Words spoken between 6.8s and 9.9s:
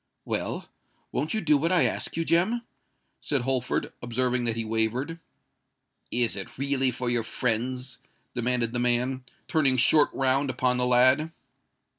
for your friends?" demanded the man, turning